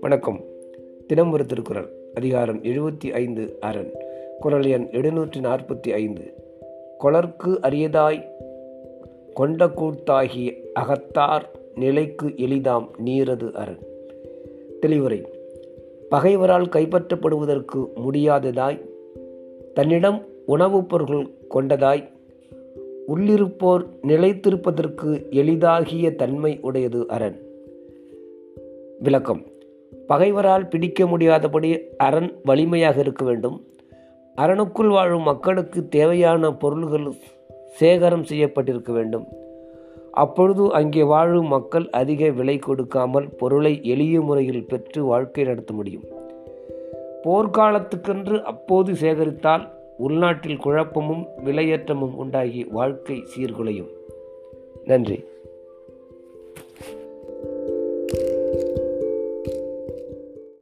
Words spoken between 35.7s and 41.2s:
தேவையான பொருள்கள் சேகரம் செய்யப்பட்டிருக்க வேண்டும். அப்பொழுது அங்கே